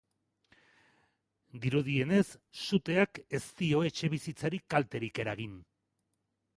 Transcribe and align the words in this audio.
Dirudienez, 1.65 2.25
suteak 2.63 3.21
ez 3.41 3.45
dio 3.63 3.85
etxebizitzarik 3.93 4.67
kalterik 4.77 5.27
eragin. 5.27 5.59